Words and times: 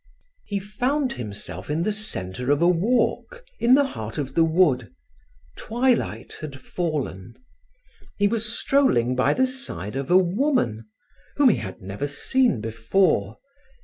He 0.45 0.57
found 0.57 1.13
himself 1.13 1.69
in 1.69 1.83
the 1.83 1.91
center 1.91 2.49
of 2.49 2.59
a 2.59 2.67
walk, 2.67 3.45
in 3.59 3.75
the 3.75 3.83
heart 3.85 4.17
of 4.17 4.33
the 4.33 4.43
wood; 4.43 4.91
twilight 5.55 6.37
had 6.41 6.59
fallen. 6.59 7.35
He 8.17 8.27
was 8.27 8.51
strolling 8.51 9.15
by 9.15 9.35
the 9.35 9.45
side 9.45 9.95
of 9.95 10.09
a 10.09 10.17
woman 10.17 10.85
whom 11.35 11.49
he 11.49 11.57
had 11.57 11.83
never 11.83 12.07
seen 12.07 12.61
before. 12.61 13.37